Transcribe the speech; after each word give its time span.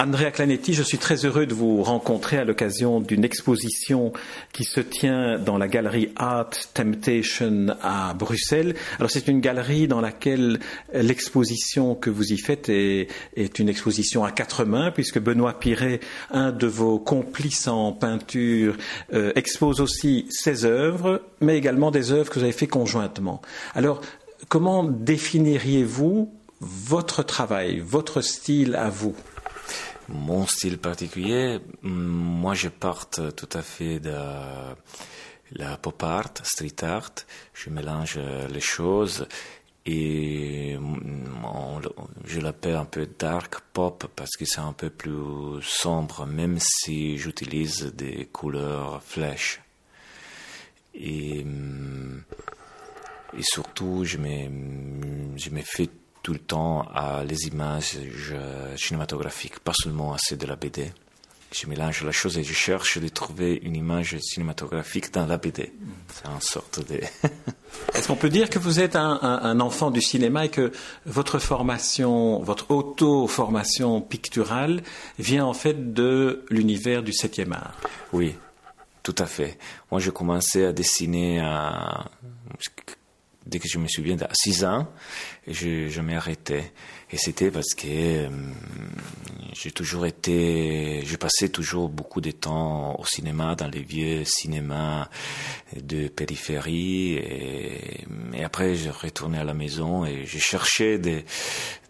Andrea 0.00 0.30
Clanetti, 0.30 0.72
je 0.72 0.82
suis 0.82 0.96
très 0.96 1.26
heureux 1.26 1.44
de 1.44 1.52
vous 1.52 1.82
rencontrer 1.82 2.38
à 2.38 2.44
l'occasion 2.44 3.00
d'une 3.00 3.22
exposition 3.22 4.14
qui 4.50 4.64
se 4.64 4.80
tient 4.80 5.38
dans 5.38 5.58
la 5.58 5.68
galerie 5.68 6.08
Art 6.16 6.48
Temptation 6.72 7.66
à 7.82 8.14
Bruxelles. 8.14 8.76
Alors 8.98 9.10
c'est 9.10 9.28
une 9.28 9.40
galerie 9.40 9.88
dans 9.88 10.00
laquelle 10.00 10.58
l'exposition 10.94 11.94
que 11.94 12.08
vous 12.08 12.32
y 12.32 12.38
faites 12.38 12.70
est, 12.70 13.08
une 13.58 13.68
exposition 13.68 14.24
à 14.24 14.32
quatre 14.32 14.64
mains 14.64 14.90
puisque 14.90 15.18
Benoît 15.18 15.58
Piret, 15.58 16.00
un 16.30 16.50
de 16.50 16.66
vos 16.66 16.98
complices 16.98 17.68
en 17.68 17.92
peinture, 17.92 18.78
euh, 19.12 19.32
expose 19.34 19.82
aussi 19.82 20.24
ses 20.30 20.64
œuvres, 20.64 21.20
mais 21.42 21.58
également 21.58 21.90
des 21.90 22.10
œuvres 22.10 22.30
que 22.30 22.38
vous 22.38 22.44
avez 22.44 22.52
fait 22.52 22.68
conjointement. 22.68 23.42
Alors 23.74 24.00
comment 24.48 24.82
définiriez-vous 24.82 26.32
votre 26.58 27.22
travail, 27.22 27.80
votre 27.80 28.22
style 28.22 28.76
à 28.76 28.88
vous? 28.88 29.14
Mon 30.10 30.46
style 30.46 30.78
particulier, 30.78 31.60
moi 31.82 32.54
je 32.54 32.68
parte 32.68 33.34
tout 33.36 33.48
à 33.52 33.62
fait 33.62 34.00
de 34.00 34.14
la 35.52 35.76
pop 35.76 36.02
art, 36.02 36.32
street 36.42 36.82
art. 36.82 37.12
Je 37.54 37.70
mélange 37.70 38.18
les 38.18 38.60
choses 38.60 39.26
et 39.86 40.76
je 42.24 42.40
l'appelle 42.40 42.76
un 42.76 42.84
peu 42.84 43.08
dark 43.18 43.60
pop 43.72 44.06
parce 44.14 44.36
que 44.36 44.44
c'est 44.44 44.60
un 44.60 44.72
peu 44.72 44.90
plus 44.90 45.62
sombre, 45.62 46.26
même 46.26 46.58
si 46.60 47.16
j'utilise 47.16 47.92
des 47.94 48.26
couleurs 48.26 49.02
flèches. 49.02 49.62
Et, 50.94 51.44
et 53.36 53.42
surtout, 53.42 54.04
je 54.04 54.18
me, 54.18 55.36
je 55.38 55.50
me 55.50 55.62
fais 55.62 55.88
tout 56.22 56.32
le 56.32 56.38
temps 56.38 56.86
à 56.94 57.24
les 57.24 57.46
images 57.46 57.96
cinématographiques, 58.76 59.58
pas 59.60 59.72
seulement 59.74 60.12
à 60.12 60.18
celles 60.18 60.38
de 60.38 60.46
la 60.46 60.56
BD. 60.56 60.92
Je 61.52 61.66
mélange 61.66 62.04
la 62.04 62.12
chose 62.12 62.38
et 62.38 62.44
je 62.44 62.52
cherche 62.52 62.98
de 62.98 63.08
trouver 63.08 63.58
une 63.64 63.74
image 63.74 64.16
cinématographique 64.20 65.12
dans 65.12 65.26
la 65.26 65.36
BD. 65.36 65.72
C'est 66.08 66.26
une 66.28 66.40
sorte 66.40 66.88
de... 66.88 67.00
Est-ce 67.94 68.06
qu'on 68.06 68.14
peut 68.14 68.28
dire 68.28 68.48
que 68.50 68.60
vous 68.60 68.78
êtes 68.78 68.94
un, 68.94 69.58
enfant 69.58 69.90
du 69.90 70.00
cinéma 70.00 70.44
et 70.44 70.48
que 70.48 70.70
votre 71.06 71.40
formation, 71.40 72.40
votre 72.40 72.70
auto-formation 72.70 74.00
picturale 74.00 74.82
vient 75.18 75.44
en 75.44 75.52
fait 75.52 75.92
de 75.92 76.44
l'univers 76.50 77.02
du 77.02 77.10
7e 77.10 77.52
art? 77.52 77.74
Oui, 78.12 78.36
tout 79.02 79.14
à 79.18 79.26
fait. 79.26 79.58
Moi, 79.90 80.00
j'ai 80.00 80.12
commencé 80.12 80.64
à 80.64 80.72
dessiner 80.72 81.40
à 81.40 82.04
dès 83.46 83.58
que 83.58 83.68
je 83.68 83.78
me 83.78 83.88
souviens, 83.88 84.16
à 84.20 84.34
6 84.34 84.64
ans, 84.64 84.88
je, 85.46 85.88
je 85.88 86.00
arrêté. 86.14 86.62
Et 87.12 87.16
c'était 87.16 87.50
parce 87.50 87.74
que 87.74 87.86
euh, 87.88 88.28
j'ai 89.52 89.72
toujours 89.72 90.06
été, 90.06 91.02
je 91.04 91.16
passais 91.16 91.48
toujours 91.48 91.88
beaucoup 91.88 92.20
de 92.20 92.30
temps 92.30 92.94
au 92.98 93.04
cinéma, 93.04 93.56
dans 93.56 93.68
les 93.68 93.82
vieux 93.82 94.24
cinémas 94.24 95.08
de 95.76 96.08
périphérie. 96.08 97.14
Et, 97.14 98.06
après, 98.44 98.74
je 98.74 98.90
retournais 98.90 99.38
à 99.38 99.44
la 99.44 99.54
maison 99.54 100.04
et 100.04 100.24
je 100.24 100.38
cherchais 100.38 100.98
des, 100.98 101.24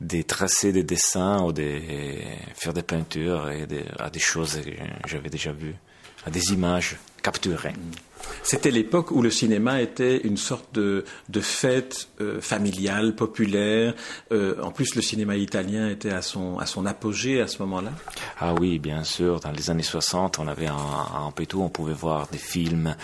des 0.00 0.24
tracés 0.24 0.72
des 0.72 0.84
dessins 0.84 1.42
ou 1.42 1.52
des, 1.52 2.22
faire 2.54 2.72
des 2.72 2.82
peintures 2.82 3.50
et 3.50 3.66
des, 3.66 3.84
à 3.98 4.10
des 4.10 4.20
choses 4.20 4.60
que 4.60 5.08
j'avais 5.08 5.30
déjà 5.30 5.52
vues, 5.52 5.76
à 6.24 6.30
des 6.30 6.52
images 6.52 6.96
capturées. 7.22 7.74
C'était 8.42 8.70
l'époque 8.70 9.10
où 9.10 9.22
le 9.22 9.30
cinéma 9.30 9.80
était 9.80 10.18
une 10.18 10.36
sorte 10.36 10.74
de, 10.74 11.04
fête 11.40 12.08
euh, 12.20 12.40
familiale, 12.40 13.14
populaire. 13.14 13.94
Euh, 14.32 14.60
en 14.62 14.70
plus, 14.70 14.94
le 14.94 15.02
cinéma 15.02 15.36
italien 15.36 15.88
était 15.88 16.10
à 16.10 16.22
son, 16.22 16.58
à 16.58 16.66
son 16.66 16.86
apogée 16.86 17.40
à 17.40 17.46
ce 17.46 17.58
moment-là. 17.62 17.92
Ah 18.38 18.54
oui, 18.54 18.78
bien 18.78 19.04
sûr. 19.04 19.40
Dans 19.40 19.52
les 19.52 19.70
années 19.70 19.82
60, 19.82 20.38
on 20.38 20.48
avait 20.48 20.66
un, 20.66 20.74
un 20.74 21.30
peu 21.30 21.46
tout. 21.46 21.62
On 21.62 21.68
pouvait 21.68 21.94
voir 21.94 22.28
des 22.28 22.38
films 22.38 22.96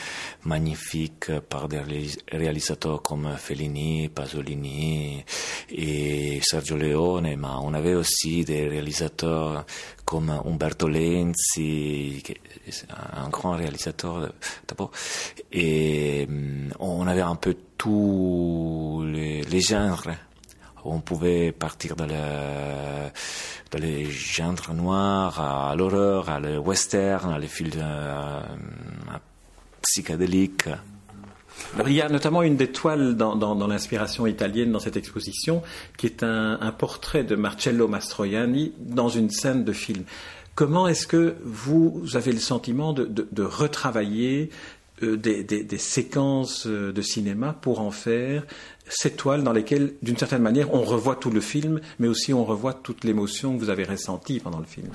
magnifiques 0.45 1.31
par 1.49 1.69
des 1.69 1.81
réalisateurs 2.31 3.03
comme 3.03 3.29
Fellini, 3.37 4.09
Pasolini 4.09 5.25
et 5.71 6.41
Sergio 6.43 6.77
Leone. 6.77 7.35
Mais 7.37 7.49
on 7.63 7.75
avait 7.75 7.95
aussi 7.95 8.45
des 8.45 8.69
réalisateurs 8.69 9.65
comme 10.07 10.31
Umberto 10.31 10.89
Lenzi, 10.89 12.23
un 13.13 13.29
grand 13.29 13.57
réalisateur 13.57 14.33
d'abord. 14.69 14.93
Et 15.53 16.27
mm, 16.27 16.73
on 16.79 17.07
avait 17.07 17.21
un 17.21 17.37
peu 17.37 17.57
tous 17.79 19.05
les, 19.07 19.61
genres. 19.61 20.05
On 20.85 21.01
pouvait 21.01 21.53
partir 21.53 21.97
dans, 21.97 22.07
le, 22.07 23.11
dans 23.71 23.79
les 23.79 24.05
genres 24.11 24.75
noirs, 24.75 25.41
à 25.41 25.75
l'horreur, 25.77 26.31
à 26.31 26.41
le 26.41 26.59
western, 26.59 27.33
à 27.33 27.39
les 27.39 27.49
films 27.49 27.73
euh, 27.77 28.41
psychédéliques. 29.83 30.69
il 31.87 31.93
y 31.93 32.01
a 32.01 32.09
notamment 32.09 32.43
une 32.43 32.57
des 32.57 32.71
toiles 32.71 33.17
dans, 33.17 33.67
l'inspiration 33.67 34.27
italienne 34.27 34.73
dans 34.73 34.81
cette 34.81 34.97
exposition, 34.97 35.63
qui 35.97 36.07
est 36.07 36.23
un, 36.23 36.73
portrait 36.79 37.25
de 37.25 37.35
Marcello 37.35 37.89
Mastroianni 37.89 38.73
dans 38.79 39.09
une 39.09 39.31
scène 39.31 39.65
de 39.65 39.73
film. 39.73 40.05
Comment 40.55 40.89
est-ce 40.89 41.07
que 41.07 41.37
vous 41.45 42.03
avez 42.15 42.33
le 42.33 42.39
sentiment 42.39 42.93
de, 42.95 43.43
retravailler 43.43 44.51
des, 45.03 45.45
des, 45.45 45.63
des, 45.63 45.79
séquences 45.79 46.67
euh, 46.67 46.93
de 46.93 47.03
cinéma 47.03 47.53
pour 47.53 47.81
en 47.81 47.91
faire 47.91 48.45
ces 48.89 49.11
toiles 49.11 49.43
dans 49.43 49.53
lesquelles, 49.53 49.95
d'une 50.01 50.17
certaine 50.17 50.43
manière, 50.43 50.73
on 50.73 50.83
revoit 50.83 51.17
tout 51.17 51.31
le 51.31 51.41
film, 51.41 51.81
mais 51.99 52.09
aussi 52.09 52.33
on 52.33 52.45
revoit 52.45 52.73
toute 52.73 53.05
l'émotion 53.05 53.55
que 53.55 53.59
vous 53.59 53.69
avez 53.69 53.85
ressentie 53.85 54.41
pendant 54.41 54.59
le 54.59 54.65
film. 54.65 54.89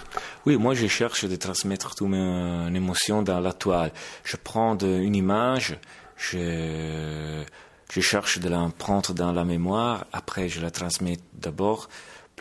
Oui, 0.46 0.58
moi 0.58 0.74
je 0.74 0.88
cherche 0.88 1.26
de 1.26 1.36
transmettre 1.36 1.94
toute 1.94 2.08
mon 2.08 2.74
émotion 2.74 3.22
dans 3.22 3.40
la 3.40 3.54
toile. 3.54 3.92
Je 4.24 4.38
prends 4.38 4.78
une 4.78 5.16
image, 5.16 5.78
je, 6.16 7.44
je 7.92 8.02
cherche 8.02 8.40
de 8.40 8.50
la 8.50 8.72
prendre 8.78 9.14
dans 9.14 9.34
la 9.34 9.44
mémoire, 9.44 10.06
après 10.14 10.50
je 10.50 10.62
la 10.62 10.72
transmets 10.72 11.18
d'abord 11.34 11.90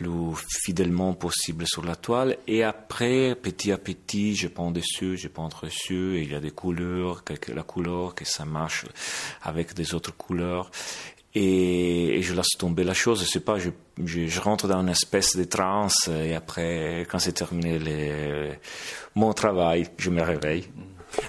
plus 0.01 0.35
fidèlement 0.65 1.13
possible 1.13 1.65
sur 1.67 1.85
la 1.85 1.97
toile. 1.97 2.37
Et 2.47 2.65
après, 2.65 3.35
petit 3.35 3.73
à 3.73 3.79
petit, 3.79 4.35
je 4.35 4.49
prends 4.49 4.71
dessus, 4.71 5.17
je 5.17 5.29
prends 5.29 5.51
dessus, 5.63 6.17
et 6.17 6.23
il 6.23 6.33
y 6.33 6.35
a 6.35 6.41
des 6.41 6.51
couleurs, 6.51 7.23
la 7.55 7.63
couleur, 7.63 8.15
que 8.15 8.25
ça 8.25 8.45
marche 8.45 8.87
avec 9.43 9.75
des 9.75 9.95
autres 9.95 10.17
couleurs. 10.17 10.71
Et, 11.35 12.21
je 12.23 12.35
laisse 12.35 12.57
tomber 12.59 12.83
la 12.83 12.95
chose. 12.95 13.21
Je 13.23 13.29
sais 13.29 13.41
pas, 13.41 13.59
je, 13.59 14.41
rentre 14.41 14.67
dans 14.67 14.81
une 14.81 14.89
espèce 14.89 15.37
de 15.37 15.45
transe, 15.45 16.09
et 16.09 16.35
après, 16.35 17.07
quand 17.11 17.19
c'est 17.19 17.33
terminé 17.33 17.79
mon 19.15 19.33
travail, 19.33 19.89
je 19.99 20.11
me 20.11 20.23
réveille. 20.23 20.69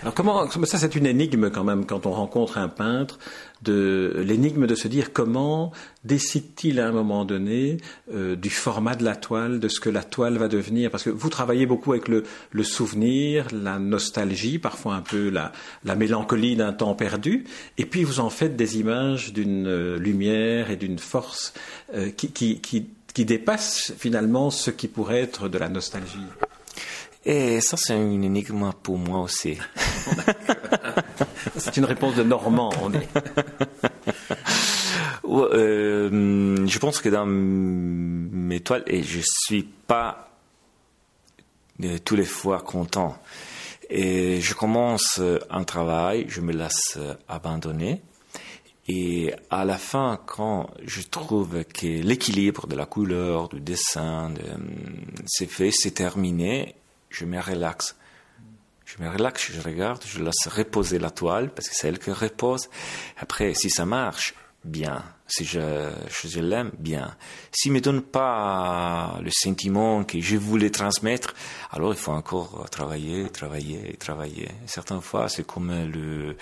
Alors 0.04 0.14
comment 0.14 0.48
ça 0.48 0.78
c'est 0.78 0.94
une 0.94 1.08
énigme 1.08 1.50
quand 1.50 1.64
même 1.64 1.88
quand 1.88 2.06
on 2.06 2.12
rencontre 2.12 2.60
un 2.60 2.68
peintre 2.68 3.18
de 3.62 4.24
l'énigme 4.26 4.68
de 4.68 4.76
se 4.76 4.88
dire 4.88 5.14
comment 5.14 5.72
décide-t-il 6.04 6.80
à 6.80 6.88
un 6.88 6.92
moment 6.92 7.26
donné 7.26 7.78
euh, 8.14 8.36
du 8.36 8.50
format 8.50 8.96
de 8.96 9.04
la 9.04 9.16
toile, 9.16 9.60
de 9.60 9.68
ce 9.68 9.80
que 9.80 9.90
la 9.90 10.04
toile 10.04 10.38
va 10.38 10.48
devenir? 10.48 10.90
Parce 10.90 11.04
que 11.04 11.10
vous 11.10 11.30
travaillez 11.30 11.66
beaucoup 11.66 11.92
avec 11.92 12.08
le, 12.08 12.24
souvenir, 12.64 13.48
la 13.54 13.80
nostalgie, 13.80 14.60
parfois 14.60 14.96
un 14.96 15.02
peu 15.02 15.30
la, 15.30 15.52
mélancolie 15.96 16.56
d'un 16.56 16.74
temps 16.74 16.96
perdu, 16.96 17.46
et 17.78 17.86
puis 17.86 18.04
vous 18.04 18.20
en 18.20 18.30
faites 18.30 18.56
des 18.56 18.80
images 18.80 19.34
d'une 19.34 19.68
euh, 19.68 19.98
lumière 19.98 20.72
et 20.72 20.76
d'une 20.76 21.00
force 21.00 21.54
euh, 21.94 22.10
qui, 22.10 22.32
qui, 22.32 22.60
qui, 22.62 22.88
qui 23.14 23.26
dépasse 23.26 23.94
finalement 23.98 24.50
ce 24.50 24.72
qui 24.72 24.88
pourrait 24.88 25.22
être 25.22 25.50
de 25.50 25.58
la 25.58 25.70
nostalgie. 25.70 26.20
Et 27.24 27.62
ça, 27.62 27.78
c'est 27.78 27.96
une 27.96 28.24
énigme 28.24 28.72
pour 28.82 28.98
moi 28.98 29.22
aussi. 29.22 29.58
c'est 31.58 31.78
une 31.78 31.86
réponse 31.86 32.16
de 32.16 32.24
Normand, 32.24 32.72
on 32.82 32.92
est. 32.94 33.08
euh, 35.30 36.68
je 36.68 36.80
pense 36.80 37.00
que 37.00 37.10
dans 37.10 37.28
mes 37.28 38.60
toiles, 38.62 38.84
et 38.88 39.04
je 39.04 39.20
suis 39.24 39.64
pas 39.64 40.32
euh, 41.84 42.00
tous 42.04 42.16
les 42.16 42.26
fois 42.26 42.62
content. 42.62 43.18
Et 43.90 44.42
je 44.42 44.56
commence 44.56 45.22
un 45.50 45.64
travail, 45.64 46.26
je 46.28 46.42
me 46.42 46.54
laisse 46.54 46.98
abandonner. 47.28 48.02
Et 48.88 49.34
à 49.50 49.64
la 49.64 49.78
fin, 49.78 50.20
quand 50.26 50.70
je 50.84 51.02
trouve 51.02 51.64
que 51.66 52.02
l'équilibre 52.02 52.68
de 52.68 52.76
la 52.76 52.86
couleur, 52.86 53.50
du 53.50 53.60
dessin, 53.60 54.32
de, 54.32 54.42
c'est 55.28 55.46
fait, 55.50 55.72
c'est 55.72 55.92
terminé, 55.92 56.76
je 57.12 57.26
me 57.26 57.40
relaxe. 57.40 57.96
Je 58.86 59.02
me 59.02 59.10
relaxe, 59.10 59.52
je 59.52 59.62
regarde, 59.62 60.04
je 60.06 60.22
laisse 60.22 60.48
reposer 60.48 61.00
la 61.00 61.12
toile 61.12 61.50
parce 61.54 61.70
que 61.70 61.76
c'est 61.76 61.88
elle 61.88 62.00
qui 62.00 62.12
repose. 62.12 62.70
Après, 63.18 63.54
si 63.54 63.70
ça 63.70 63.86
marche, 63.86 64.34
bien. 64.66 65.04
Si 65.28 65.46
je, 65.46 65.92
je, 66.10 66.40
l'aime, 66.42 66.72
bien. 66.78 67.16
S'il 67.52 67.72
me 67.72 67.80
donne 67.80 68.02
pas 68.02 69.18
le 69.24 69.30
sentiment 69.32 70.04
que 70.04 70.20
je 70.20 70.36
voulais 70.36 70.72
transmettre, 70.72 71.34
alors 71.72 71.94
il 71.94 71.98
faut 71.98 72.12
encore 72.12 72.70
travailler, 72.70 73.30
travailler, 73.30 73.96
travailler. 73.98 74.50
Certaines 74.66 75.00
fois, 75.00 75.30
c'est 75.30 75.48
comme 75.48 75.72
le, 75.90 76.36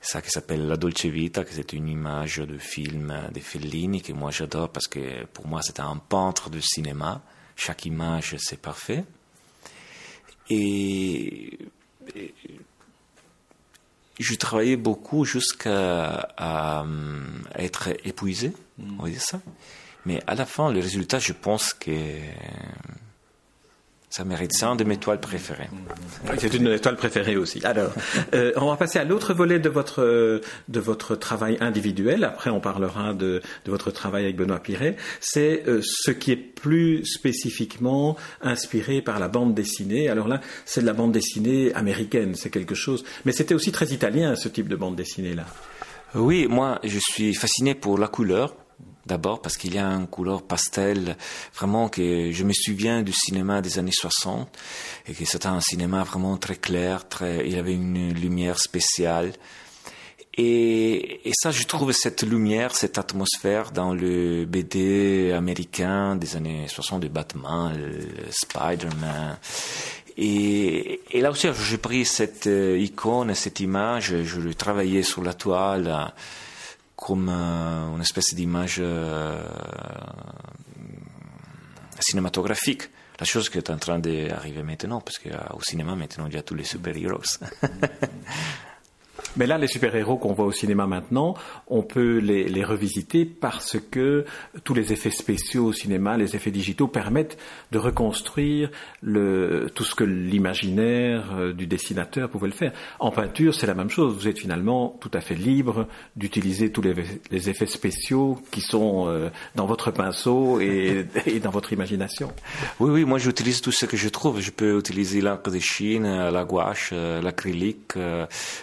ça 0.00 0.22
qui 0.22 0.30
s'appelle 0.30 0.66
La 0.66 0.76
Dolce 0.76 1.04
Vita, 1.04 1.44
que 1.44 1.52
c'est 1.52 1.72
une 1.72 1.88
image 1.88 2.38
de 2.38 2.58
film 2.58 3.14
de 3.32 3.38
Fellini 3.38 4.02
que 4.02 4.12
moi 4.12 4.32
j'adore 4.32 4.70
parce 4.70 4.88
que 4.88 5.24
pour 5.26 5.46
moi 5.46 5.60
c'était 5.62 5.82
un 5.82 5.98
peintre 5.98 6.50
de 6.50 6.58
cinéma 6.58 7.22
chaque 7.60 7.84
image, 7.84 8.36
c'est 8.38 8.60
parfait. 8.60 9.04
Et, 10.50 11.58
je 14.18 14.34
travaillais 14.34 14.76
beaucoup 14.76 15.24
jusqu'à 15.24 16.28
être 17.56 17.88
épuisé, 18.04 18.52
on 18.98 19.04
va 19.04 19.08
dire 19.08 19.22
ça. 19.22 19.40
Mais 20.04 20.22
à 20.26 20.34
la 20.34 20.44
fin, 20.44 20.70
le 20.70 20.80
résultat, 20.80 21.18
je 21.18 21.32
pense 21.32 21.72
que 21.72 21.90
ça 24.10 24.24
mérite. 24.24 24.50
C'est 24.52 24.64
un 24.64 24.74
de 24.74 24.82
mes 24.82 24.96
toiles 24.96 25.20
préférées. 25.20 25.70
C'est 26.36 26.52
une 26.52 26.64
de 26.64 26.70
mes 26.70 26.80
toiles 26.80 26.96
préférées 26.96 27.36
aussi. 27.36 27.64
Alors, 27.64 27.92
euh, 28.34 28.52
on 28.56 28.66
va 28.68 28.76
passer 28.76 28.98
à 28.98 29.04
l'autre 29.04 29.32
volet 29.34 29.60
de 29.60 29.68
votre 29.68 30.40
de 30.68 30.80
votre 30.80 31.14
travail 31.14 31.56
individuel. 31.60 32.24
Après, 32.24 32.50
on 32.50 32.60
parlera 32.60 33.14
de, 33.14 33.40
de 33.64 33.70
votre 33.70 33.92
travail 33.92 34.24
avec 34.24 34.36
Benoît 34.36 34.58
Piret. 34.58 34.96
C'est 35.20 35.62
euh, 35.68 35.80
ce 35.82 36.10
qui 36.10 36.32
est 36.32 36.36
plus 36.36 37.04
spécifiquement 37.04 38.16
inspiré 38.42 39.00
par 39.00 39.20
la 39.20 39.28
bande 39.28 39.54
dessinée. 39.54 40.08
Alors 40.08 40.26
là, 40.26 40.40
c'est 40.64 40.80
de 40.80 40.86
la 40.86 40.92
bande 40.92 41.12
dessinée 41.12 41.72
américaine. 41.74 42.34
C'est 42.34 42.50
quelque 42.50 42.74
chose. 42.74 43.04
Mais 43.24 43.30
c'était 43.30 43.54
aussi 43.54 43.70
très 43.70 43.86
italien 43.86 44.34
ce 44.34 44.48
type 44.48 44.66
de 44.66 44.76
bande 44.76 44.96
dessinée 44.96 45.34
là. 45.34 45.46
Oui, 46.16 46.48
moi, 46.48 46.80
je 46.82 46.98
suis 46.98 47.32
fasciné 47.34 47.76
pour 47.76 47.96
la 47.96 48.08
couleur 48.08 48.56
D'abord 49.06 49.40
parce 49.40 49.56
qu'il 49.56 49.74
y 49.74 49.78
a 49.78 49.86
un 49.86 50.04
couleur 50.04 50.42
pastel, 50.42 51.16
vraiment 51.54 51.88
que 51.88 52.30
je 52.32 52.44
me 52.44 52.52
souviens 52.52 53.02
du 53.02 53.12
cinéma 53.12 53.62
des 53.62 53.78
années 53.78 53.92
60 53.92 54.48
et 55.06 55.14
que 55.14 55.24
c'était 55.24 55.46
un 55.46 55.60
cinéma 55.60 56.02
vraiment 56.02 56.36
très 56.36 56.56
clair, 56.56 57.08
très, 57.08 57.48
il 57.48 57.58
avait 57.58 57.72
une 57.72 58.12
lumière 58.12 58.58
spéciale. 58.58 59.32
Et, 60.34 61.28
et, 61.28 61.32
ça, 61.34 61.50
je 61.50 61.64
trouve 61.64 61.92
cette 61.92 62.22
lumière, 62.22 62.74
cette 62.74 62.98
atmosphère 62.98 63.72
dans 63.72 63.92
le 63.92 64.44
BD 64.44 65.32
américain 65.32 66.14
des 66.14 66.36
années 66.36 66.68
60 66.68 67.02
de 67.02 67.08
Batman, 67.08 67.76
Spider-Man. 68.30 69.38
Et, 70.16 71.00
et, 71.10 71.20
là 71.20 71.30
aussi, 71.30 71.48
j'ai 71.68 71.78
pris 71.78 72.04
cette 72.04 72.46
euh, 72.46 72.78
icône, 72.78 73.34
cette 73.34 73.60
image, 73.60 74.22
je 74.22 74.40
l'ai 74.40 74.54
travaillé 74.54 75.02
sur 75.02 75.22
la 75.22 75.34
toile 75.34 76.12
comme 77.00 77.28
euh, 77.30 77.94
une 77.94 78.02
espèce 78.02 78.34
d'image 78.34 78.76
euh, 78.78 79.42
cinématographique. 81.98 82.90
La 83.18 83.26
chose 83.26 83.48
qui 83.48 83.58
est 83.58 83.70
en 83.70 83.78
train 83.78 83.98
d'arriver 83.98 84.62
maintenant, 84.62 85.00
parce 85.00 85.18
qu'au 85.18 85.62
cinéma 85.62 85.94
maintenant 85.94 86.26
il 86.26 86.34
y 86.34 86.38
a 86.38 86.42
tous 86.42 86.54
les 86.54 86.64
super-héros. 86.64 87.22
Mais 89.36 89.46
là, 89.46 89.58
les 89.58 89.68
super-héros 89.68 90.16
qu'on 90.16 90.32
voit 90.32 90.46
au 90.46 90.52
cinéma 90.52 90.86
maintenant, 90.86 91.34
on 91.68 91.82
peut 91.82 92.18
les, 92.18 92.64
revisiter 92.64 93.24
parce 93.24 93.78
que 93.90 94.24
tous 94.64 94.74
les 94.74 94.92
effets 94.92 95.10
spéciaux 95.10 95.66
au 95.66 95.72
cinéma, 95.72 96.16
les 96.16 96.36
effets 96.36 96.50
digitaux 96.50 96.88
permettent 96.88 97.38
de 97.72 97.78
reconstruire 97.78 98.70
tout 99.02 99.84
ce 99.84 99.94
que 99.94 100.04
l'imaginaire 100.04 101.32
euh, 101.32 101.52
du 101.52 101.66
dessinateur 101.66 102.28
pouvait 102.28 102.48
le 102.48 102.54
faire. 102.54 102.72
En 102.98 103.10
peinture, 103.10 103.54
c'est 103.54 103.66
la 103.66 103.74
même 103.74 103.88
chose. 103.88 104.14
Vous 104.14 104.28
êtes 104.28 104.38
finalement 104.38 104.96
tout 105.00 105.10
à 105.14 105.20
fait 105.20 105.34
libre 105.34 105.86
d'utiliser 106.16 106.70
tous 106.70 106.82
les, 106.82 107.48
effets 107.48 107.66
spéciaux 107.66 108.38
qui 108.50 108.60
sont 108.60 109.06
euh, 109.08 109.30
dans 109.54 109.66
votre 109.66 109.90
pinceau 109.90 110.60
et, 110.60 111.06
et, 111.26 111.40
dans 111.40 111.50
votre 111.50 111.72
imagination. 111.72 112.32
Oui, 112.78 112.90
oui, 112.90 113.04
moi 113.04 113.18
j'utilise 113.18 113.60
tout 113.60 113.72
ce 113.72 113.86
que 113.86 113.96
je 113.96 114.08
trouve. 114.08 114.40
Je 114.40 114.50
peux 114.50 114.78
utiliser 114.78 115.20
l'encre 115.20 115.50
de 115.50 115.58
Chine, 115.58 116.04
la 116.04 116.44
gouache, 116.44 116.90
euh, 116.92 117.22
l'acrylique, 117.22 117.94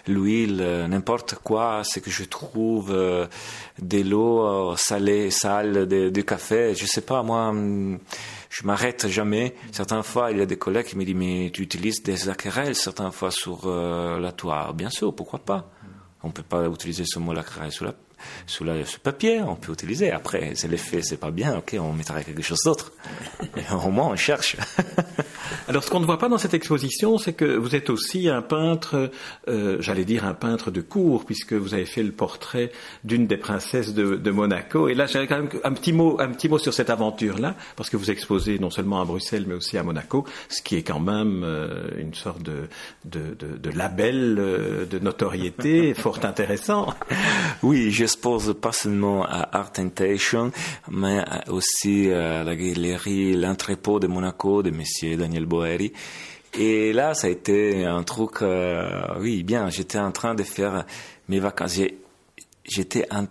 l'huile 0.07 0.56
euh, 0.61 0.87
n'importe 0.87 1.35
quoi, 1.43 1.81
c'est 1.83 2.01
que 2.01 2.09
je 2.09 2.23
trouve 2.23 2.91
euh, 2.91 3.27
de 3.81 4.01
l'eau 4.01 4.45
euh, 4.45 4.75
salée, 4.75 5.31
sale, 5.31 5.87
du 5.87 6.23
café, 6.23 6.73
je 6.75 6.85
sais 6.85 7.01
pas, 7.01 7.23
moi, 7.23 7.49
hum, 7.49 7.99
je 8.49 8.63
m'arrête 8.65 9.07
jamais. 9.07 9.55
Certaines 9.71 10.03
fois, 10.03 10.31
il 10.31 10.37
y 10.37 10.41
a 10.41 10.45
des 10.45 10.57
collègues 10.57 10.87
qui 10.87 10.97
me 10.97 11.05
disent, 11.05 11.15
mais 11.15 11.51
tu 11.53 11.61
utilises 11.61 12.03
des 12.03 12.29
aquarelles 12.29 12.75
certaines 12.75 13.11
fois 13.11 13.31
sur 13.31 13.67
la 13.67 14.31
toile. 14.31 14.73
Bien 14.73 14.89
sûr, 14.89 15.13
pourquoi 15.13 15.39
pas? 15.39 15.69
On 16.23 16.31
peut 16.31 16.43
pas 16.43 16.67
utiliser 16.67 17.03
ce 17.05 17.19
mot 17.19 17.33
l'aquarelle 17.33 17.71
sur 17.71 17.85
la 17.85 17.93
sous 18.45 18.63
le 18.63 18.83
papier, 19.03 19.41
on 19.41 19.55
peut 19.55 19.73
utiliser. 19.73 20.11
Après, 20.11 20.53
c'est 20.55 20.67
l'effet, 20.67 21.01
c'est 21.01 21.17
pas 21.17 21.31
bien, 21.31 21.57
ok, 21.57 21.75
on 21.79 21.93
mettra 21.93 22.23
quelque 22.23 22.41
chose 22.41 22.59
d'autre. 22.65 22.91
Au 23.85 23.89
moins, 23.89 24.07
on 24.07 24.15
cherche. 24.15 24.57
Alors, 25.67 25.83
ce 25.83 25.89
qu'on 25.89 25.99
ne 25.99 26.05
voit 26.05 26.17
pas 26.17 26.29
dans 26.29 26.37
cette 26.37 26.53
exposition, 26.53 27.17
c'est 27.17 27.33
que 27.33 27.45
vous 27.45 27.75
êtes 27.75 27.89
aussi 27.89 28.29
un 28.29 28.41
peintre, 28.41 29.11
euh, 29.47 29.77
j'allais 29.79 30.05
dire 30.05 30.25
un 30.25 30.33
peintre 30.33 30.71
de 30.71 30.81
cour, 30.81 31.25
puisque 31.25 31.53
vous 31.53 31.73
avez 31.73 31.85
fait 31.85 32.03
le 32.03 32.11
portrait 32.11 32.71
d'une 33.03 33.27
des 33.27 33.37
princesses 33.37 33.93
de, 33.93 34.15
de 34.15 34.31
Monaco. 34.31 34.87
Et 34.87 34.93
là, 34.93 35.05
j'avais 35.05 35.27
quand 35.27 35.37
même 35.37 35.49
un 35.63 35.73
petit 35.73 35.93
mot, 35.93 36.19
un 36.19 36.29
petit 36.29 36.49
mot 36.49 36.57
sur 36.57 36.73
cette 36.73 36.89
aventure-là, 36.89 37.55
parce 37.75 37.89
que 37.89 37.97
vous 37.97 38.11
exposez 38.11 38.59
non 38.59 38.69
seulement 38.69 39.01
à 39.01 39.05
Bruxelles, 39.05 39.45
mais 39.47 39.55
aussi 39.55 39.77
à 39.77 39.83
Monaco, 39.83 40.25
ce 40.49 40.61
qui 40.61 40.75
est 40.75 40.83
quand 40.83 40.99
même 40.99 41.43
euh, 41.43 41.89
une 41.97 42.13
sorte 42.13 42.41
de, 42.41 42.67
de, 43.05 43.35
de, 43.37 43.57
de 43.57 43.69
label 43.69 44.37
euh, 44.39 44.85
de 44.85 44.99
notoriété 44.99 45.93
fort 45.95 46.19
intéressant. 46.23 46.93
Oui, 47.61 47.91
je 47.91 48.05
j'expose 48.07 48.55
pas 48.61 48.71
seulement 48.71 49.25
à 49.25 49.49
Art 49.57 49.73
Tentation, 49.73 50.53
mais 50.89 51.25
aussi 51.49 52.09
à 52.09 52.41
la 52.45 52.55
galerie 52.55 53.33
L'Entrepôt 53.33 53.99
de 53.99 54.07
Monaco 54.07 54.63
de 54.63 54.69
Monsieur 54.69 55.17
Daniel 55.17 55.45
Boeri. 55.45 55.91
Et 56.57 56.93
là, 56.93 57.13
ça 57.13 57.27
a 57.27 57.29
été 57.29 57.83
un 57.83 58.03
truc, 58.03 58.41
euh, 58.43 59.01
oui, 59.19 59.43
bien, 59.43 59.69
j'étais 59.69 59.99
en 59.99 60.13
train 60.13 60.35
de 60.35 60.43
faire 60.43 60.85
mes 61.27 61.41
vacances. 61.41 61.81
J'étais 62.63 63.05
en 63.11 63.25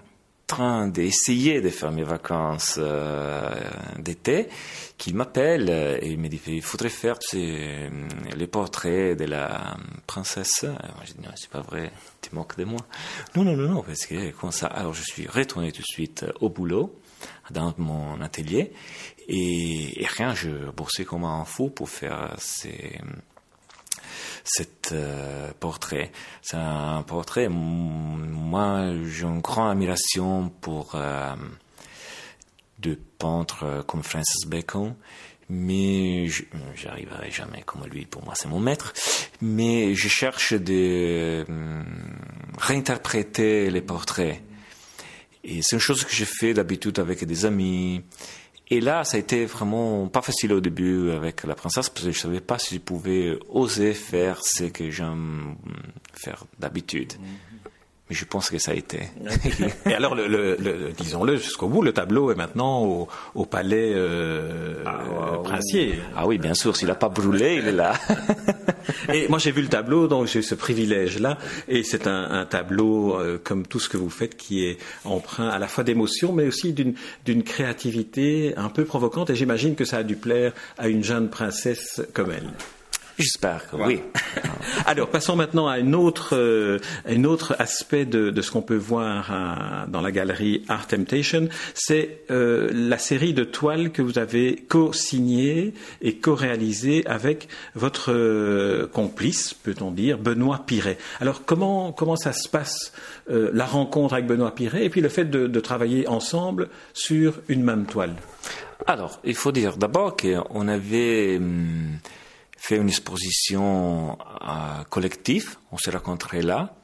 train 0.46 0.87
d'essayer 0.87 1.60
de 1.60 1.69
faire 1.70 1.90
mes 1.90 2.04
vacances 2.04 2.76
euh, 2.78 3.54
d'été, 3.98 4.48
qu'il 4.96 5.14
m'appelle 5.14 5.69
et 6.00 6.08
il 6.08 6.19
me 6.19 6.28
dit 6.28 6.40
il 6.46 6.62
faudrait 6.62 6.88
faire 6.88 7.19
euh, 7.34 7.88
les 8.37 8.46
portraits 8.46 9.19
de 9.19 9.25
la 9.25 9.76
princesse. 10.06 10.62
moi, 10.62 11.02
je 11.04 11.12
dis 11.12 11.20
non, 11.22 11.31
c'est 11.34 11.50
pas 11.50 11.60
vrai, 11.60 11.93
tu 12.22 12.34
moques 12.34 12.56
de 12.56 12.64
moi. 12.64 12.81
Non, 13.34 13.44
non, 13.44 13.56
non, 13.56 13.69
non, 13.69 13.82
parce 13.82 14.06
que 14.06 14.31
comme 14.32 14.52
ça? 14.52 14.69
Alors 14.69 14.94
je 14.94 15.03
suis 15.03 15.26
retourné 15.26 15.72
tout 15.72 15.82
de 15.82 15.86
suite 15.86 16.24
au 16.41 16.48
boulot 16.48 16.94
dans 17.50 17.74
mon 17.79 18.20
atelier 18.20 18.72
et, 19.29 20.03
et 20.03 20.06
rien, 20.06 20.34
je 20.34 20.70
bossais 20.70 21.05
comme 21.05 21.24
un 21.24 21.44
fou 21.44 21.70
pour 21.70 21.88
faire 21.88 22.34
ces 22.38 23.00
cet 24.44 24.91
euh, 24.93 25.51
portrait. 25.58 26.13
C'est 26.43 26.56
un 26.56 27.03
portrait, 27.03 27.49
moi 27.49 28.93
j'ai 29.05 29.25
une 29.25 29.41
grande 29.41 29.73
admiration 29.73 30.51
pour 30.61 30.93
euh, 30.94 31.35
de 32.79 32.99
peintres 33.19 33.65
euh, 33.65 33.82
comme 33.82 34.03
Francis 34.03 34.46
Bacon, 34.46 34.94
mais 35.49 36.29
j'arriverai 36.75 37.31
jamais 37.31 37.63
comme 37.63 37.85
lui, 37.87 38.06
pour 38.06 38.25
moi 38.25 38.35
c'est 38.37 38.49
mon 38.49 38.61
maître, 38.61 38.93
mais 39.41 39.94
je 39.94 40.08
cherche 40.08 40.53
de 40.55 41.44
réinterpréter 42.58 43.70
les 43.70 43.82
portraits. 43.82 44.43
Et 45.44 45.61
c'est 45.63 45.77
une 45.77 45.81
chose 45.81 46.05
que 46.05 46.13
je 46.13 46.25
fais 46.25 46.55
d'habitude 46.55 46.99
avec 46.99 47.25
des 47.25 47.44
amis, 47.44 48.03
et 48.69 48.81
là, 48.81 49.05
ça 49.05 49.17
a 49.17 49.20
été 49.20 49.44
vraiment 49.44 50.08
pas 50.08 50.23
facile 50.23 50.53
au 50.53 50.61
début 50.61 51.11
avec 51.13 51.44
la 51.44 51.55
princesse 51.55 51.89
parce 51.89 52.05
que 52.05 52.13
je 52.13 52.19
savais 52.19 52.41
pas 52.41 52.58
si 52.58 52.75
je 52.75 52.81
pouvais 52.81 53.39
oser 53.49 53.94
faire 53.94 54.41
ce 54.43 54.65
que 54.65 54.91
j'aime 54.91 55.56
faire 56.13 56.44
d'habitude. 56.58 57.13
Mais 58.08 58.15
je 58.15 58.25
pense 58.25 58.51
que 58.51 58.58
ça 58.58 58.70
a 58.70 58.75
été. 58.75 59.01
Et 59.86 59.94
alors, 59.94 60.15
le, 60.15 60.29
le, 60.29 60.93
disons-le 60.96 61.36
jusqu'au 61.36 61.67
bout, 61.67 61.82
le 61.82 61.93
tableau 61.93 62.31
est 62.31 62.36
maintenant 62.36 62.84
au, 62.84 63.08
au 63.34 63.46
palais 63.46 63.93
euh, 63.94 64.84
ah, 64.86 65.39
princier. 65.43 65.98
Ah 66.15 66.25
oui, 66.25 66.39
bien 66.39 66.55
sûr, 66.55 66.77
s'il 66.77 66.86
n'a 66.86 66.94
pas 66.94 67.08
brûlé, 67.08 67.56
il 67.56 67.67
est 67.67 67.72
là. 67.72 67.94
et 69.13 69.27
moi, 69.27 69.41
j'ai 69.41 69.51
vu 69.51 69.60
le 69.60 69.69
tableau, 69.69 70.06
donc 70.06 70.29
j'ai 70.29 70.39
eu 70.39 70.43
ce 70.44 70.55
privilège-là. 70.55 71.36
Et 71.67 71.82
c'est 71.82 72.06
un, 72.06 72.31
un, 72.31 72.46
tableau, 72.46 73.19
euh, 73.19 73.41
comme 73.43 73.67
tout 73.67 73.81
ce 73.81 73.89
que 73.89 73.96
vous 73.96 74.10
faites, 74.10 74.36
qui 74.36 74.65
est 74.65 74.79
empreint 75.05 75.48
à 75.48 75.58
la 75.58 75.67
fois 75.67 75.82
d'émotion, 75.82 76.32
mais 76.32 76.46
aussi 76.46 76.72
d'une 76.72 77.43
créativité 77.43 78.55
un 78.56 78.69
peu 78.69 78.84
provocante. 78.84 79.31
Et 79.31 79.34
j'imagine 79.34 79.75
que 79.75 79.84
ça 79.84 79.98
a 79.98 80.03
dû 80.05 80.15
plaire 80.15 80.53
à 80.79 80.86
une 80.86 81.03
jeune 81.03 81.29
princesse 81.29 82.03
comme 82.13 82.31
elle. 82.31 82.53
J'espère 83.19 83.70
que 83.70 83.77
oui. 83.77 84.01
Alors, 84.87 85.08
passons 85.08 85.37
maintenant 85.37 85.69
à 85.69 85.75
un 85.75 85.94
autre, 85.94 86.37
euh, 86.37 86.79
un 87.06 87.25
autre 87.25 87.56
aspect 87.58 88.05
de, 88.05 88.31
de 88.31 88.43
ce 88.43 88.51
qu'on 88.51 88.61
peut 88.61 88.77
voir 88.77 89.32
à, 89.32 89.87
dans 89.89 90.03
la 90.03 90.13
galerie 90.13 90.65
Art 90.69 90.87
Temptation. 90.87 91.49
C'est 91.73 92.25
euh, 92.31 92.69
la 92.75 92.99
série 92.99 93.32
de 93.32 93.44
toiles 93.44 93.91
que 93.91 94.03
vous 94.03 94.19
avez 94.19 94.56
co-signée 94.69 95.73
et 96.03 96.17
co-réalisée 96.17 97.06
avec 97.06 97.49
votre 97.75 98.13
euh, 98.13 98.87
complice, 98.87 99.55
peut-on 99.55 99.93
dire, 99.93 100.19
Benoît 100.19 100.65
Piret. 100.67 100.99
Alors, 101.19 101.44
comment, 101.46 101.93
comment 101.93 102.17
ça 102.17 102.35
se 102.35 102.51
passe, 102.51 102.93
euh, 103.31 103.51
la 103.55 103.65
rencontre 103.65 104.13
avec 104.13 104.27
Benoît 104.27 104.55
Piret 104.55 104.85
et 104.85 104.91
puis 104.91 105.01
le 105.01 105.08
fait 105.08 105.25
de, 105.25 105.46
de 105.46 105.61
travailler 105.61 106.06
ensemble 106.06 106.69
sur 106.93 107.41
une 107.49 107.63
même 107.63 107.87
toile? 107.87 108.15
Alors, 108.87 109.20
il 109.25 109.35
faut 109.35 109.53
dire 109.53 109.79
d'abord 109.79 110.17
qu'on 110.19 110.69
avait... 110.69 111.39
Hum, 111.39 111.99
fait 112.56 112.77
une 112.77 112.89
exposition 112.89 114.19
euh, 114.43 114.82
collective. 114.91 115.56
On 115.72 115.79
s'est 115.79 115.91
rencontrés 115.91 116.43
là. 116.43 116.75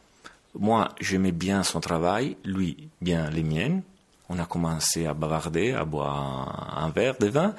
Moi, 0.58 0.90
j'aimais 1.00 1.32
bien 1.32 1.62
son 1.62 1.80
travail, 1.80 2.36
lui, 2.44 2.88
bien 3.00 3.30
les 3.30 3.42
miennes. 3.42 3.82
On 4.28 4.38
a 4.38 4.44
commencé 4.44 5.06
à 5.06 5.14
bavarder, 5.14 5.72
à 5.72 5.84
boire 5.84 6.78
un, 6.78 6.90
verre 6.90 7.16
de 7.18 7.26
vin. 7.26 7.54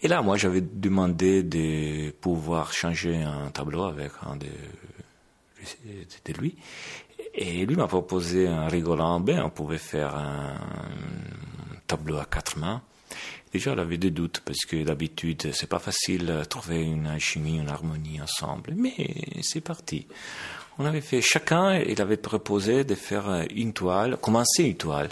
Et 0.00 0.08
là, 0.08 0.22
moi, 0.22 0.36
j'avais 0.36 0.60
demandé 0.60 1.42
de 1.42 2.10
pouvoir 2.12 2.72
changer 2.72 3.22
un 3.22 3.50
tableau 3.50 3.84
avec 3.84 4.12
un 4.24 4.36
de, 4.36 4.46
de 4.46 6.32
lui. 6.38 6.56
Et 7.34 7.66
lui 7.66 7.76
m'a 7.76 7.86
proposé 7.86 8.48
un 8.48 8.66
rigolant, 8.68 9.20
ben, 9.20 9.42
on 9.44 9.50
pouvait 9.50 9.78
faire 9.78 10.16
un 10.16 10.54
tableau 11.86 12.18
à 12.18 12.24
quatre 12.24 12.58
mains. 12.58 12.82
Déjà, 13.52 13.72
elle 13.72 13.80
avait 13.80 13.98
des 13.98 14.10
doutes 14.10 14.42
parce 14.44 14.60
que 14.60 14.84
d'habitude, 14.84 15.50
c'est 15.52 15.66
pas 15.68 15.80
facile 15.80 16.26
de 16.26 16.44
trouver 16.44 16.82
une 16.82 17.06
alchimie, 17.06 17.58
une 17.58 17.68
harmonie 17.68 18.20
ensemble. 18.20 18.74
Mais 18.76 19.08
c'est 19.42 19.60
parti. 19.60 20.06
On 20.78 20.84
avait 20.84 21.00
fait 21.00 21.20
chacun, 21.20 21.78
il 21.78 22.00
avait 22.00 22.16
proposé 22.16 22.84
de 22.84 22.94
faire 22.94 23.44
une 23.54 23.72
toile, 23.72 24.16
commencer 24.18 24.64
une 24.64 24.76
toile. 24.76 25.08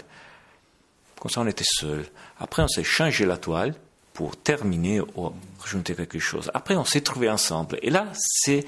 Comme 1.19 1.29
ça, 1.29 1.41
on 1.41 1.47
était 1.47 1.65
seul. 1.65 2.05
Après, 2.39 2.63
on 2.63 2.67
s'est 2.67 2.83
changé 2.83 3.25
la 3.25 3.37
toile 3.37 3.75
pour 4.13 4.37
terminer 4.37 5.01
ou 5.01 5.31
rajouter 5.59 5.93
quelque 5.93 6.19
chose. 6.19 6.49
Après, 6.53 6.75
on 6.77 6.85
s'est 6.85 7.01
trouvé 7.01 7.29
ensemble. 7.29 7.77
Et 7.81 7.89
là, 7.89 8.07
c'est 8.15 8.65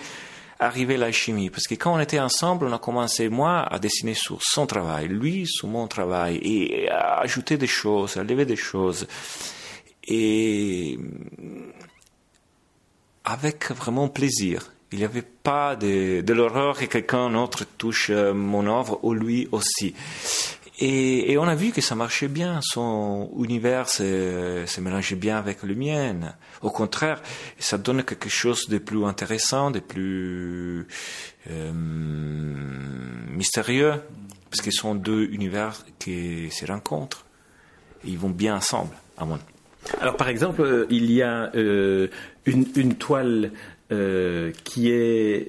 arrivé 0.59 0.97
l'alchimie. 0.97 1.49
Parce 1.49 1.65
que 1.65 1.75
quand 1.75 1.93
on 1.93 1.99
était 1.99 2.19
ensemble, 2.19 2.65
on 2.65 2.73
a 2.73 2.77
commencé, 2.77 3.29
moi, 3.29 3.61
à 3.61 3.79
dessiner 3.79 4.13
sur 4.13 4.39
son 4.41 4.67
travail, 4.67 5.07
lui 5.07 5.47
sur 5.47 5.69
mon 5.69 5.87
travail, 5.87 6.37
et 6.43 6.89
à 6.89 7.19
ajouter 7.19 7.57
des 7.57 7.67
choses, 7.67 8.17
à 8.17 8.23
lever 8.23 8.45
des 8.45 8.55
choses. 8.55 9.07
Et 10.07 10.97
avec 13.23 13.71
vraiment 13.71 14.07
plaisir. 14.07 14.71
Il 14.91 14.99
n'y 14.99 15.05
avait 15.05 15.21
pas 15.21 15.75
de, 15.75 16.21
de 16.21 16.33
l'horreur 16.33 16.77
que 16.77 16.85
quelqu'un 16.85 17.29
d'autre 17.29 17.65
touche 17.77 18.09
euh, 18.09 18.33
mon 18.33 18.67
œuvre 18.67 18.99
ou 19.03 19.13
lui 19.13 19.47
aussi. 19.51 19.95
Et, 20.79 21.31
et, 21.31 21.37
on 21.37 21.43
a 21.43 21.55
vu 21.55 21.71
que 21.71 21.79
ça 21.79 21.95
marchait 21.95 22.27
bien, 22.27 22.59
son 22.61 23.31
univers 23.37 23.87
se, 23.87 24.63
se, 24.65 24.81
mélangeait 24.81 25.15
bien 25.15 25.37
avec 25.37 25.61
le 25.63 25.75
mien. 25.75 26.33
Au 26.61 26.71
contraire, 26.71 27.21
ça 27.59 27.77
donne 27.77 28.03
quelque 28.03 28.29
chose 28.29 28.67
de 28.67 28.79
plus 28.79 29.05
intéressant, 29.05 29.69
de 29.69 29.79
plus 29.79 30.87
euh, 31.51 31.71
mystérieux, 33.29 34.01
parce 34.49 34.61
qu'ils 34.61 34.73
sont 34.73 34.95
deux 34.95 35.25
univers 35.25 35.85
qui 35.99 36.49
se 36.49 36.65
rencontrent. 36.65 37.25
Ils 38.03 38.17
vont 38.17 38.31
bien 38.31 38.55
ensemble, 38.55 38.95
à 39.17 39.25
mon 39.25 39.37
alors 39.99 40.15
par 40.15 40.29
exemple, 40.29 40.61
euh, 40.61 40.85
il 40.89 41.11
y 41.11 41.21
a 41.21 41.51
euh, 41.55 42.07
une, 42.45 42.95
toile 42.95 43.51
euh, 43.91 44.51
qui 44.63 44.91
est 44.91 45.47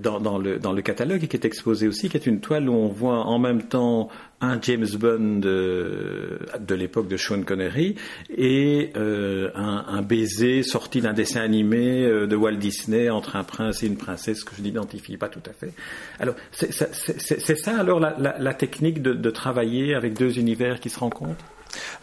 dans, 0.00 0.20
dans, 0.20 0.38
le, 0.38 0.82
catalogue 0.82 1.22
et 1.24 1.28
qui 1.28 1.36
est 1.36 1.44
exposée 1.44 1.86
aussi, 1.86 2.08
qui 2.08 2.16
est 2.16 2.26
une 2.26 2.40
toile 2.40 2.68
où 2.68 2.74
on 2.74 2.88
voit 2.88 3.26
en 3.26 3.38
même 3.38 3.62
temps 3.62 4.08
un 4.40 4.60
James 4.60 4.86
Bond 4.98 5.38
de, 5.40 6.74
l'époque 6.74 7.08
de 7.08 7.16
Sean 7.16 7.42
Connery 7.42 7.94
et 8.36 8.92
un, 8.94 10.02
baiser 10.02 10.62
sorti 10.62 11.00
d'un 11.00 11.12
dessin 11.12 11.40
animé 11.40 12.06
de 12.26 12.36
Walt 12.36 12.56
Disney 12.56 13.08
entre 13.08 13.36
un 13.36 13.44
prince 13.44 13.82
et 13.82 13.86
une 13.86 13.96
princesse 13.96 14.42
que 14.42 14.54
je 14.56 14.62
n'identifie 14.62 15.16
pas 15.16 15.28
tout 15.28 15.42
à 15.48 15.52
fait. 15.52 15.72
Alors 16.18 16.34
c'est 16.52 17.56
ça 17.56 17.78
alors 17.78 18.00
la, 18.00 18.54
technique 18.54 19.00
de 19.00 19.30
travailler 19.30 19.94
avec 19.94 20.14
deux 20.14 20.38
univers 20.38 20.80
qui 20.80 20.90
se 20.90 20.98
rencontrent? 20.98 21.44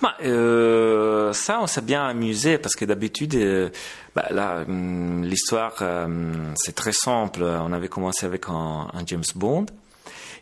Bah, 0.02 0.16
euh, 0.24 1.34
ça, 1.34 1.60
on 1.62 1.68
s'est 1.68 1.82
bien 1.82 2.06
amusé 2.06 2.58
parce 2.58 2.76
que 2.76 2.86
d'habitude, 2.86 3.36
euh, 3.36 3.70
bah, 4.16 4.28
là, 4.32 4.64
hum, 4.68 5.24
l'histoire, 5.24 5.76
euh, 5.82 6.54
c'est 6.56 6.76
très 6.76 6.94
simple. 6.94 7.44
On 7.44 7.74
avait 7.74 7.88
commencé 7.88 8.26
avec 8.26 8.50
un, 8.50 8.88
un, 8.94 9.06
James 9.06 9.24
Bond. 9.36 9.66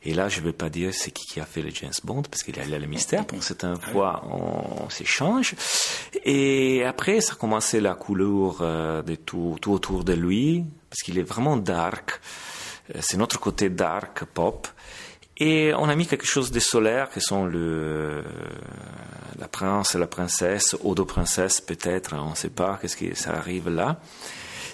Et 0.04 0.14
là, 0.16 0.30
je 0.30 0.40
ne 0.40 0.46
vais 0.46 0.54
pas 0.54 0.70
dire 0.70 0.92
c'est 0.94 1.12
qui 1.12 1.26
qui 1.28 1.40
a 1.40 1.46
fait 1.46 1.62
le 1.62 1.70
James 1.70 1.92
Bond 2.04 2.24
parce 2.24 2.42
qu'il 2.42 2.58
y 2.58 2.74
a 2.74 2.80
le 2.80 2.88
mystère. 2.88 3.26
Pour 3.26 3.44
certaines 3.44 3.80
fois, 3.80 4.24
on, 4.32 4.86
on 4.86 4.90
s'échange. 4.90 5.54
Et 6.26 6.84
après, 6.84 7.22
ça 7.22 7.34
a 7.34 7.36
commencé 7.36 7.80
la 7.80 7.94
couleur 7.94 8.58
euh, 8.62 9.04
de 9.04 9.14
tout, 9.14 9.58
tout 9.62 9.72
autour 9.72 10.04
de 10.04 10.14
lui 10.14 10.66
parce 10.90 11.02
qu'il 11.02 11.20
est 11.20 11.24
vraiment 11.24 11.56
dark. 11.56 12.20
Euh, 12.96 13.00
c'est 13.02 13.18
notre 13.18 13.40
côté 13.40 13.70
dark 13.70 14.26
pop. 14.26 14.68
Et 15.38 15.74
on 15.76 15.90
a 15.90 15.96
mis 15.96 16.06
quelque 16.06 16.26
chose 16.26 16.52
de 16.52 16.60
solaire, 16.60 17.10
qui 17.10 17.22
sont 17.22 17.46
le, 17.46 18.24
la 19.40 19.48
prince 19.48 19.96
et 19.96 19.98
la 19.98 20.08
princesse, 20.08 20.76
ou 20.84 20.94
deux 20.94 21.06
princesses 21.06 21.62
peut-être, 21.62 22.16
on 22.16 22.32
ne 22.32 22.36
sait 22.36 22.50
pas 22.50 22.78
qu'est-ce 22.82 22.98
qui 22.98 23.16
ça 23.16 23.36
arrive 23.36 23.70
là, 23.70 24.00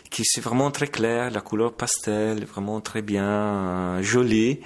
qui 0.10 0.24
c'est 0.26 0.42
vraiment 0.42 0.72
très 0.72 0.88
clair, 0.88 1.32
la 1.32 1.42
couleur 1.42 1.74
pastel, 1.74 2.46
vraiment 2.46 2.82
très 2.82 3.02
bien, 3.02 3.26
euh, 3.26 4.02
jolie, 4.02 4.60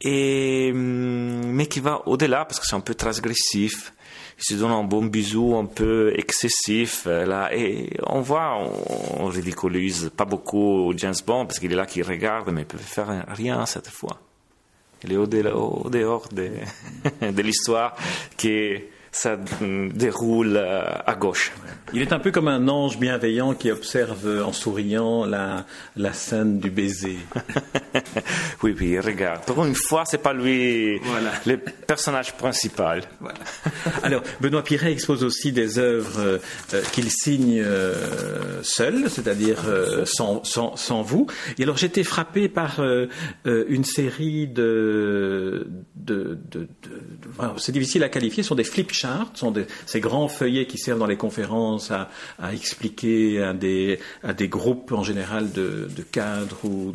et, 0.00 0.70
hum, 0.72 1.52
mais 1.52 1.66
qui 1.66 1.80
va 1.80 2.02
au-delà 2.06 2.44
parce 2.44 2.60
que 2.60 2.66
c'est 2.66 2.76
un 2.76 2.80
peu 2.80 2.94
transgressif. 2.94 3.92
Il 4.38 4.44
se 4.44 4.54
donne 4.54 4.70
un 4.70 4.84
bon 4.84 5.04
bisou 5.04 5.56
un 5.56 5.66
peu 5.66 6.12
excessif 6.16 7.04
euh, 7.08 7.26
là 7.26 7.50
et 7.52 7.90
on 8.06 8.20
voit 8.20 8.56
on, 8.56 9.24
on 9.24 9.26
ridiculise 9.26 10.12
pas 10.16 10.24
beaucoup 10.24 10.92
James 10.96 11.16
Bond 11.26 11.46
parce 11.46 11.58
qu'il 11.58 11.72
est 11.72 11.76
là 11.76 11.86
qui 11.86 12.02
regarde 12.02 12.48
mais 12.50 12.60
il 12.60 12.66
peut 12.66 12.78
faire 12.78 13.24
rien 13.26 13.66
cette 13.66 13.88
fois. 13.88 14.27
Il 15.04 15.12
est 15.12 15.16
au, 15.16 15.26
au 15.84 15.90
dehors 15.90 16.28
de, 16.32 16.50
de 17.30 17.42
l'histoire 17.42 17.96
qui 18.36 18.74
ça 19.12 19.36
déroule 19.94 20.56
euh, 20.56 20.82
à 21.06 21.14
gauche. 21.14 21.52
Il 21.92 22.02
est 22.02 22.12
un 22.12 22.18
peu 22.18 22.30
comme 22.30 22.48
un 22.48 22.68
ange 22.68 22.98
bienveillant 22.98 23.54
qui 23.54 23.70
observe 23.70 24.42
en 24.44 24.52
souriant 24.52 25.24
la, 25.24 25.64
la 25.96 26.12
scène 26.12 26.58
du 26.58 26.70
baiser. 26.70 27.18
oui, 28.62 28.74
oui, 28.78 28.98
regarde. 29.00 29.44
Pour 29.44 29.64
une 29.64 29.74
fois, 29.74 30.04
c'est 30.04 30.18
pas 30.18 30.34
lui 30.34 30.98
voilà. 30.98 31.32
le 31.46 31.58
personnage 31.58 32.34
principal. 32.34 33.02
Voilà. 33.20 33.38
Alors, 34.02 34.22
Benoît 34.40 34.62
Piret 34.62 34.92
expose 34.92 35.24
aussi 35.24 35.52
des 35.52 35.78
œuvres 35.78 36.20
euh, 36.20 36.82
qu'il 36.92 37.10
signe 37.10 37.60
euh, 37.64 38.62
seul, 38.62 39.10
c'est-à-dire 39.10 39.62
euh, 39.66 40.04
sans, 40.04 40.44
sans, 40.44 40.76
sans, 40.76 41.02
vous. 41.02 41.26
Et 41.58 41.62
alors, 41.62 41.76
j'étais 41.76 42.04
frappé 42.04 42.48
par 42.48 42.80
euh, 42.80 43.06
une 43.44 43.84
série 43.84 44.46
de... 44.46 45.68
de, 45.96 46.38
de, 46.50 46.68
de 46.82 46.98
c'est 47.56 47.72
difficile 47.72 48.02
à 48.04 48.08
qualifier, 48.08 48.42
ce 48.42 48.48
sont 48.48 48.54
des 48.54 48.64
flip 48.64 48.92
charts, 48.98 49.30
sont 49.34 49.52
ces 49.86 50.00
grands 50.00 50.28
feuillets 50.28 50.66
qui 50.66 50.78
servent 50.78 50.98
dans 50.98 51.06
les 51.06 51.16
conférences 51.16 51.90
à, 51.90 52.08
expliquer 52.52 53.42
à 53.42 53.52
des, 53.52 53.98
groupes 54.48 54.92
en 54.92 55.02
général 55.02 55.52
de, 55.52 55.88
cadres 56.10 56.64
ou 56.64 56.92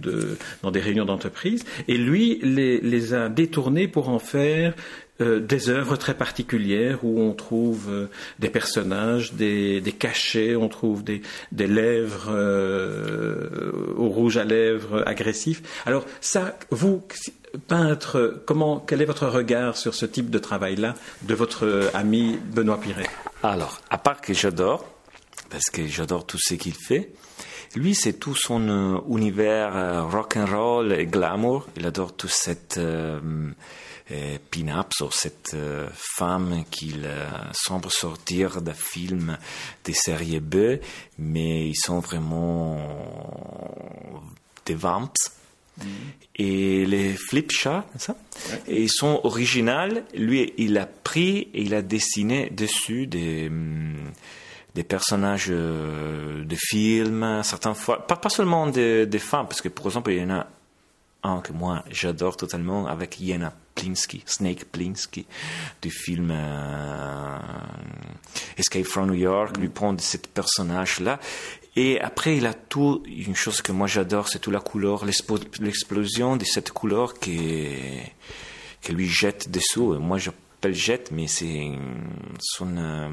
dans 0.61 0.71
des 0.71 0.79
réunions 0.79 1.05
d'entreprise. 1.05 1.63
Et 1.87 1.97
lui 1.97 2.39
les, 2.41 3.13
a 3.13 3.29
détournés 3.29 3.87
pour 3.87 4.09
en 4.09 4.19
faire 4.19 4.73
euh, 5.21 5.39
des 5.39 5.69
œuvres 5.69 5.95
très 5.95 6.15
particulières 6.15 7.03
où 7.03 7.21
on 7.21 7.33
trouve 7.33 7.87
euh, 7.89 8.07
des 8.39 8.49
personnages, 8.49 9.33
des, 9.33 9.95
cachets, 9.97 10.55
on 10.55 10.69
trouve 10.69 11.03
des, 11.03 11.21
des 11.51 11.67
lèvres 11.67 12.29
euh, 12.29 13.93
au 13.95 14.09
rouge 14.09 14.37
à 14.37 14.43
lèvres 14.43 15.03
agressifs. 15.05 15.61
Alors 15.85 16.05
ça, 16.19 16.57
vous, 16.71 17.03
peintre, 17.57 18.41
comment, 18.45 18.79
quel 18.79 19.01
est 19.01 19.05
votre 19.05 19.27
regard 19.27 19.77
sur 19.77 19.93
ce 19.93 20.05
type 20.05 20.29
de 20.29 20.39
travail-là 20.39 20.95
de 21.21 21.35
votre 21.35 21.91
ami 21.93 22.37
Benoît 22.37 22.79
Piret? 22.79 23.07
Alors, 23.43 23.81
à 23.89 23.97
part 23.97 24.21
que 24.21 24.33
j'adore, 24.33 24.85
parce 25.49 25.65
que 25.65 25.85
j'adore 25.87 26.25
tout 26.25 26.39
ce 26.39 26.55
qu'il 26.55 26.73
fait, 26.73 27.11
lui, 27.75 27.95
c'est 27.95 28.13
tout 28.13 28.35
son 28.35 28.69
euh, 28.69 28.99
univers 29.09 29.75
euh, 29.75 30.03
rock 30.03 30.37
and 30.37 30.45
roll 30.45 30.93
et 30.93 31.07
glamour. 31.07 31.67
Il 31.75 31.87
adore 31.87 32.13
toute 32.15 32.29
cette 32.29 32.77
euh, 32.77 33.19
euh, 34.11 34.37
pin-up, 34.51 34.91
cette 35.11 35.55
euh, 35.55 35.87
femme 35.95 36.63
qu'il 36.69 37.09
semble 37.53 37.89
sortir 37.89 38.61
d'un 38.61 38.73
film 38.75 39.37
des 39.85 39.93
séries 39.93 40.39
B, 40.39 40.79
mais 41.17 41.69
ils 41.69 41.75
sont 41.75 41.99
vraiment 41.99 42.77
des 44.65 44.75
vamps. 44.75 45.11
Et 46.35 46.85
les 46.85 47.13
flip 47.13 47.51
ça 47.51 47.85
ouais. 47.99 48.61
et 48.67 48.83
ils 48.83 48.91
sont 48.91 49.21
originales. 49.23 50.03
Lui, 50.15 50.53
il 50.57 50.77
a 50.77 50.85
pris 50.85 51.49
et 51.53 51.61
il 51.61 51.73
a 51.73 51.81
dessiné 51.81 52.49
dessus 52.49 53.07
des 53.07 53.51
des 54.75 54.83
personnages 54.83 55.49
de 55.49 56.55
films, 56.55 57.41
certaines 57.43 57.75
fois, 57.75 58.07
pas, 58.07 58.15
pas 58.15 58.29
seulement 58.29 58.65
des, 58.65 59.05
des 59.05 59.19
femmes, 59.19 59.45
parce 59.47 59.61
que 59.61 59.69
par 59.69 59.85
exemple, 59.85 60.11
il 60.11 60.17
y 60.17 60.23
en 60.23 60.31
a 60.31 60.47
un 61.23 61.41
que 61.41 61.53
moi 61.53 61.83
j'adore 61.89 62.37
totalement 62.37 62.87
avec 62.87 63.19
Yena 63.19 63.53
Plinsky, 63.75 64.23
Snake 64.25 64.65
Plinsky, 64.65 65.25
du 65.81 65.89
film 65.89 66.29
euh, 66.31 67.37
Escape 68.57 68.85
from 68.85 69.07
New 69.07 69.15
York, 69.15 69.57
lui 69.57 69.69
prend 69.69 69.97
ce 69.97 70.17
personnage-là. 70.17 71.19
Et 71.75 71.99
après, 71.99 72.37
il 72.37 72.45
a 72.45 72.53
tout, 72.53 73.01
une 73.07 73.35
chose 73.35 73.61
que 73.63 73.71
moi 73.71 73.87
j'adore, 73.87 74.27
c'est 74.27 74.39
toute 74.39 74.53
la 74.53 74.59
couleur, 74.59 75.05
l'explosion 75.05 76.37
de 76.37 76.45
cette 76.45 76.71
couleur 76.71 77.15
qui, 77.15 77.69
que 78.81 78.91
lui 78.91 79.07
jette 79.07 79.49
dessous. 79.49 79.97
Moi 79.99 80.19
j'appelle 80.19 80.75
jette, 80.75 81.11
mais 81.11 81.27
c'est 81.27 81.71
son... 82.39 82.77
Euh, 82.77 83.09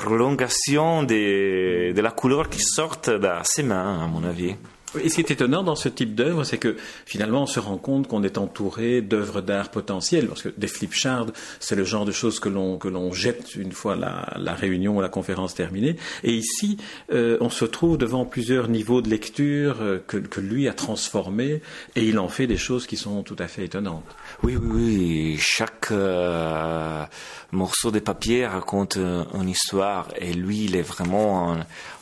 prolongation 0.00 1.02
de, 1.02 1.92
de, 1.92 2.00
la 2.00 2.10
couleur 2.10 2.48
qui 2.48 2.62
sort 2.62 2.96
de 3.06 3.28
ses 3.44 3.62
mains, 3.62 4.02
à 4.02 4.06
mon 4.06 4.24
avis. 4.24 4.56
Et 4.98 5.08
ce 5.08 5.14
qui 5.16 5.20
est 5.20 5.30
étonnant 5.30 5.62
dans 5.62 5.76
ce 5.76 5.88
type 5.88 6.14
d'œuvre, 6.14 6.44
c'est 6.44 6.58
que 6.58 6.76
finalement 7.06 7.42
on 7.42 7.46
se 7.46 7.60
rend 7.60 7.78
compte 7.78 8.08
qu'on 8.08 8.22
est 8.22 8.38
entouré 8.38 9.02
d'œuvres 9.02 9.40
d'art 9.40 9.70
potentielles, 9.70 10.26
parce 10.26 10.42
que 10.42 10.48
des 10.56 10.66
flipchards, 10.66 11.26
c'est 11.60 11.76
le 11.76 11.84
genre 11.84 12.04
de 12.04 12.12
choses 12.12 12.40
que 12.40 12.48
l'on 12.48 12.76
que 12.78 12.88
l'on 12.88 13.12
jette 13.12 13.54
une 13.54 13.72
fois 13.72 13.94
la, 13.94 14.34
la, 14.36 14.54
réunion 14.54 14.96
ou 14.96 15.00
la 15.00 15.08
conférence 15.08 15.54
terminée. 15.54 15.96
Et 16.24 16.32
ici, 16.32 16.76
euh, 17.12 17.36
on 17.40 17.50
se 17.50 17.64
trouve 17.64 17.98
devant 17.98 18.24
plusieurs 18.24 18.68
niveaux 18.68 19.00
de 19.00 19.08
lecture 19.08 19.76
euh, 19.80 20.02
que, 20.06 20.16
que, 20.16 20.40
lui 20.40 20.68
a 20.68 20.72
transformés, 20.72 21.62
et 21.94 22.04
il 22.04 22.18
en 22.18 22.28
fait 22.28 22.46
des 22.46 22.56
choses 22.56 22.86
qui 22.86 22.96
sont 22.96 23.22
tout 23.22 23.36
à 23.38 23.46
fait 23.46 23.64
étonnantes. 23.64 24.04
Oui, 24.42 24.56
oui, 24.56 24.70
oui. 24.72 25.36
Chaque 25.38 25.88
euh, 25.92 27.04
morceau 27.52 27.90
de 27.90 28.00
papier 28.00 28.46
raconte 28.46 28.96
une 28.96 29.48
histoire, 29.48 30.08
et 30.16 30.32
lui, 30.32 30.64
il 30.64 30.76
est 30.76 30.82
vraiment, 30.82 31.56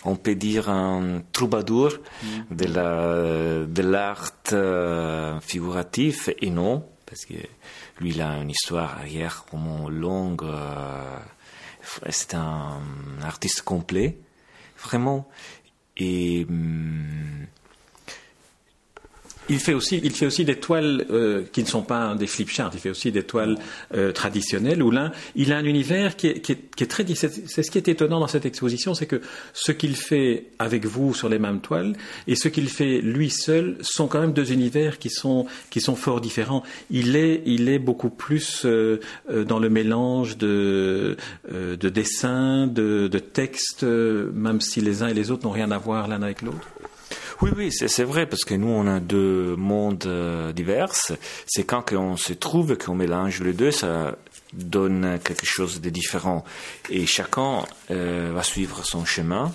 on 0.05 0.17
peut 0.17 0.35
dire, 0.35 0.71
un 0.71 1.23
troubadour 1.33 1.93
mm. 2.23 2.57
de 2.57 2.65
la 2.67 2.78
de 2.79 3.83
l'art 3.83 4.33
euh, 4.53 5.41
figuratif 5.41 6.29
et 6.41 6.51
non, 6.51 6.89
parce 7.07 7.25
que 7.25 7.35
lui, 8.01 8.11
il 8.11 8.23
a 8.23 8.37
une 8.39 8.51
histoire 8.51 8.99
arrière 8.99 9.45
vraiment 9.51 9.89
longue. 9.89 10.43
Euh, 10.45 11.19
c'est 12.11 12.35
un 12.35 12.81
artiste 13.23 13.63
complet, 13.63 14.19
vraiment. 14.83 15.29
Et 15.97 16.47
hum, 16.49 17.47
il 19.49 19.59
fait 19.59 19.75
aussi, 19.75 20.01
il 20.03 20.13
fait 20.13 20.27
aussi 20.27 20.45
des 20.45 20.57
toiles 20.57 21.07
euh, 21.11 21.43
qui 21.53 21.63
ne 21.63 21.69
sont 21.69 21.83
pas 21.83 22.15
des 22.15 22.27
flip 22.27 22.51
charts. 22.51 22.71
Il 22.75 22.81
fait 22.81 22.91
aussi 22.91 23.13
des 23.13 23.23
toiles 23.23 23.57
euh, 23.95 24.13
traditionnelles 24.13 24.83
où 24.83 24.91
là, 24.91 25.13
il 25.37 25.53
a 25.53 25.57
un 25.57 25.65
univers 25.65 26.17
qui 26.17 26.29
est, 26.29 26.41
qui 26.41 26.53
est, 26.53 26.75
qui 26.75 26.85
est 26.85 26.87
très. 26.87 27.05
C'est 27.15 27.63
ce 27.63 27.71
qui 27.71 27.79
est 27.79 27.89
étonnant 27.89 28.21
dans 28.21 28.27
cette 28.27 28.47
exposition, 28.47 28.95
c'est 28.95 29.07
que 29.07 29.21
ce 29.55 29.73
qu'il 29.73 29.97
fait 29.97 30.47
avec 30.59 30.85
vous 30.85 31.15
sur 31.15 31.29
les 31.29 31.39
mêmes 31.39 31.61
toiles 31.61 31.95
et 32.27 32.37
ce 32.37 32.49
qu'il 32.49 32.69
fait 32.69 33.01
lui 33.01 33.31
seul 33.31 33.77
sont 33.81 34.07
quand 34.09 34.21
même 34.21 34.33
deux 34.33 34.53
univers 34.53 34.99
qui 34.99 35.11
sont 35.11 35.47
qui 35.71 35.81
sont 35.81 35.97
fort 35.97 36.21
différents. 36.21 36.63
Il 36.91 37.17
est, 37.17 37.43
il 37.47 37.69
est 37.69 37.79
beaucoup 37.79 38.11
plus 38.11 38.65
euh, 38.65 39.01
euh 39.31 39.45
dans 39.45 39.59
le 39.59 39.71
mélange 39.71 40.37
de 40.37 41.17
euh, 41.53 41.77
de 41.77 41.89
dessins, 41.89 42.67
de, 42.67 43.09
de 43.09 43.19
textes, 43.19 43.85
même 43.85 44.61
si 44.61 44.81
les 44.81 45.03
uns 45.03 45.09
et 45.09 45.15
les 45.15 45.31
autres 45.31 45.47
n'ont 45.47 45.53
rien 45.53 45.71
à 45.71 45.79
voir 45.79 46.09
l'un 46.09 46.23
avec 46.23 46.43
l'autre. 46.43 46.69
Oui, 47.41 47.51
oui, 47.57 47.71
c'est 47.71 48.03
vrai, 48.03 48.27
parce 48.27 48.45
que 48.45 48.55
nous, 48.55 48.69
on 48.69 48.89
a 48.89 48.99
deux 48.99 49.55
mondes 49.55 50.07
euh, 50.07 50.53
divers. 50.53 50.93
C'est 51.47 51.65
quand 51.65 51.93
on 51.93 52.17
se 52.17 52.33
trouve, 52.33 52.77
qu'on 52.77 52.97
mélange 52.97 53.41
les 53.43 53.53
deux, 53.53 53.71
ça 53.71 54.17
donne 54.53 55.21
quelque 55.23 55.47
chose 55.47 55.81
de 55.81 55.89
différent. 55.89 56.45
Et 56.91 57.07
chacun 57.07 57.65
euh, 57.93 58.33
va 58.35 58.43
suivre 58.43 58.85
son 58.85 59.05
chemin. 59.05 59.55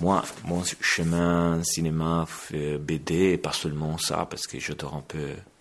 Moi, 0.00 0.24
mon 0.44 0.62
chemin 0.80 1.62
cinéma, 1.62 2.26
BD, 2.52 3.36
pas 3.36 3.52
seulement 3.52 3.98
ça, 3.98 4.26
parce 4.30 4.46
que 4.46 4.58
j'adore 4.58 4.94
un 4.94 5.04
peu, 5.06 5.18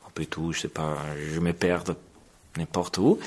un 0.08 0.10
peu 0.13 0.25
tout, 0.25 0.54
je 0.54 0.62
sais 0.62 0.70
pas, 0.70 0.98
je 1.34 1.42
me 1.42 1.51
perds 1.51 1.84
n'importe 2.58 3.00
où. 3.00 3.20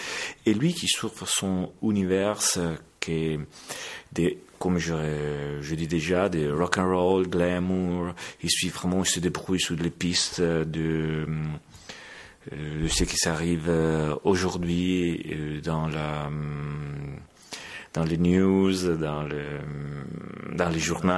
Et 0.46 0.54
lui 0.54 0.72
qui 0.72 0.88
souffre 0.88 1.28
son 1.28 1.70
univers, 1.82 2.40
qui 3.02 3.12
est 3.12 3.40
des 4.12 4.38
comme 4.58 4.78
je, 4.78 5.74
dis 5.74 5.88
déjà, 5.88 6.28
des 6.28 6.48
rock 6.48 6.78
and 6.78 6.88
roll, 6.88 7.26
glamour. 7.26 8.14
Il 8.44 8.48
suit 8.48 8.68
vraiment, 8.68 9.02
il 9.02 9.08
se 9.08 9.18
débrouille 9.18 9.58
sur 9.58 9.74
les 9.74 9.90
pistes 9.90 10.40
de, 10.40 11.26
de 12.50 12.86
ce 12.86 13.02
qui 13.02 13.16
s'arrive 13.16 13.66
euh, 13.68 14.14
aujourd'hui 14.22 15.20
euh, 15.32 15.60
dans 15.60 15.88
la 15.88 16.30
dans 17.94 18.04
les 18.04 18.18
news, 18.18 18.72
dans 18.96 19.22
le 19.22 19.42
dans 20.56 20.68
les 20.68 20.78
journaux, 20.78 21.12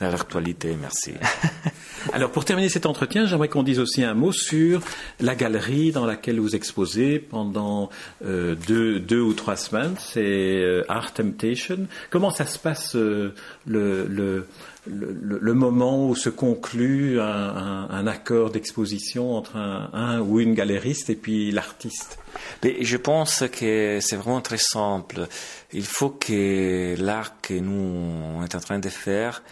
dans 0.00 0.10
l'actualité. 0.10 0.76
Merci. 0.80 1.12
Alors 2.12 2.30
pour 2.30 2.44
terminer 2.44 2.68
cet 2.68 2.86
entretien, 2.86 3.26
j'aimerais 3.26 3.48
qu'on 3.48 3.62
dise 3.62 3.78
aussi 3.78 4.02
un 4.02 4.14
mot 4.14 4.32
sur 4.32 4.80
la 5.20 5.34
galerie 5.34 5.92
dans 5.92 6.06
laquelle 6.06 6.40
vous 6.40 6.56
exposez 6.56 7.18
pendant 7.18 7.90
euh, 8.24 8.56
deux, 8.66 9.20
ou 9.20 9.34
trois 9.34 9.56
semaines. 9.56 9.94
C'est 9.98 10.20
euh, 10.22 10.84
Art 10.88 11.12
Temptation. 11.12 11.86
Comment 12.10 12.30
ça 12.30 12.46
se 12.46 12.58
passe 12.58 12.96
euh, 12.96 13.34
le, 13.66 14.06
le, 14.06 14.46
le, 14.86 15.54
moment 15.54 16.08
où 16.08 16.16
se 16.16 16.28
conclut 16.28 17.20
un, 17.20 18.06
accord 18.06 18.50
d'exposition 18.50 19.36
entre 19.36 19.56
un, 19.56 20.20
ou 20.20 20.40
une 20.40 20.54
galériste 20.54 21.10
et 21.10 21.14
puis 21.14 21.50
l'artiste 21.52 22.18
Mais 22.64 22.76
Je 22.80 22.96
pense 22.96 23.44
que 23.52 23.98
c'est 24.00 24.16
vraiment 24.16 24.40
très 24.40 24.58
simple. 24.58 25.28
Il 25.72 25.86
faut 25.86 26.10
que 26.10 26.96
l'art 26.98 27.40
que 27.40 27.54
nous 27.54 28.42
est 28.44 28.54
en 28.54 28.60
train 28.60 28.78
de 28.78 28.88
faire 28.88 29.42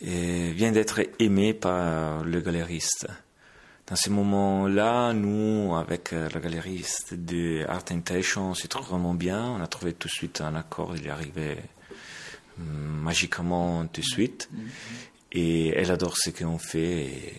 et 0.00 0.50
vient 0.52 0.72
d'être 0.72 1.00
aimé 1.20 1.54
par 1.54 2.24
le 2.24 2.40
galériste. 2.40 3.06
Dans 3.86 3.96
ce 3.96 4.10
moment-là, 4.10 5.12
nous, 5.12 5.74
avec 5.74 6.12
euh, 6.12 6.28
le 6.32 6.40
galériste 6.40 7.14
de 7.14 7.64
Art 7.68 7.84
Intention, 7.90 8.50
on 8.50 8.54
s'est 8.54 8.68
trouvé 8.68 8.88
vraiment 8.88 9.12
bien. 9.12 9.44
On 9.44 9.60
a 9.60 9.66
trouvé 9.66 9.92
tout 9.92 10.08
de 10.08 10.12
suite 10.12 10.40
un 10.40 10.54
accord, 10.54 10.96
il 10.96 11.06
est 11.06 11.10
arrivé 11.10 11.58
magiquement 12.58 13.86
tout 13.86 14.00
de 14.00 14.06
suite. 14.06 14.50
Et 15.32 15.68
elle 15.68 15.90
adore 15.90 16.16
ce 16.16 16.30
qu'on 16.30 16.58
fait. 16.58 17.34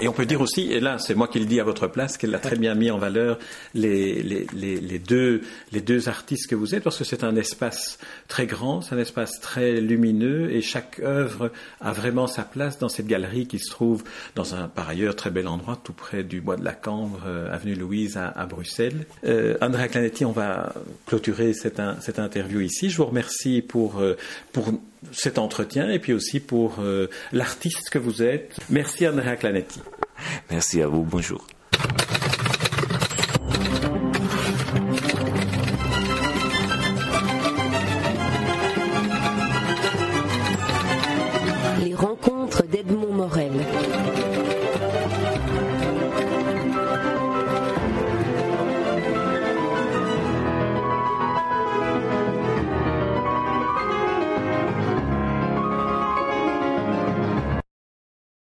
Et 0.00 0.08
on 0.08 0.12
peut 0.12 0.26
dire 0.26 0.40
aussi, 0.40 0.72
et 0.72 0.80
là 0.80 0.98
c'est 0.98 1.14
moi 1.14 1.28
qui 1.28 1.38
le 1.38 1.46
dis 1.46 1.60
à 1.60 1.64
votre 1.64 1.86
place, 1.86 2.16
qu'elle 2.16 2.34
a 2.34 2.38
très 2.38 2.56
bien 2.56 2.74
mis 2.74 2.90
en 2.90 2.98
valeur 2.98 3.38
les, 3.74 4.22
les, 4.22 4.46
les, 4.54 4.76
les, 4.80 4.98
deux, 4.98 5.42
les 5.72 5.80
deux 5.80 6.08
artistes 6.08 6.48
que 6.48 6.54
vous 6.54 6.74
êtes, 6.74 6.82
parce 6.82 6.98
que 6.98 7.04
c'est 7.04 7.24
un 7.24 7.36
espace 7.36 7.98
très 8.28 8.46
grand, 8.46 8.80
c'est 8.80 8.94
un 8.94 8.98
espace 8.98 9.40
très 9.40 9.80
lumineux, 9.80 10.50
et 10.52 10.60
chaque 10.60 11.00
œuvre 11.00 11.50
a 11.80 11.92
vraiment 11.92 12.26
sa 12.26 12.42
place 12.42 12.78
dans 12.78 12.88
cette 12.88 13.06
galerie 13.06 13.46
qui 13.46 13.58
se 13.58 13.70
trouve 13.70 14.04
dans 14.34 14.54
un 14.54 14.68
par 14.68 14.88
ailleurs 14.88 15.16
très 15.16 15.30
bel 15.30 15.48
endroit, 15.48 15.78
tout 15.82 15.92
près 15.92 16.22
du 16.24 16.40
bois 16.40 16.56
de 16.56 16.64
la 16.64 16.72
Cambre, 16.72 17.20
euh, 17.26 17.52
avenue 17.52 17.74
Louise 17.74 18.16
à, 18.16 18.28
à 18.28 18.46
Bruxelles. 18.46 19.06
Euh, 19.24 19.56
Andrea 19.60 19.88
Clanetti, 19.88 20.24
on 20.24 20.32
va 20.32 20.72
clôturer 21.06 21.52
cette, 21.52 21.80
cette 22.00 22.18
interview 22.18 22.60
ici. 22.60 22.90
Je 22.90 22.96
vous 22.96 23.06
remercie 23.06 23.62
pour, 23.62 24.00
euh, 24.00 24.16
pour 24.52 24.72
cet 25.12 25.38
entretien 25.38 25.90
et 25.90 25.98
puis 25.98 26.12
aussi 26.12 26.40
pour 26.40 26.76
euh, 26.80 27.08
l'artiste 27.32 27.90
que 27.90 27.98
vous 27.98 28.22
êtes. 28.22 28.56
Merci 28.70 29.06
Andrea 29.06 29.36
Clanetti. 29.36 29.80
Merci 30.50 30.82
à 30.82 30.88
vous, 30.88 31.02
bonjour. 31.02 31.46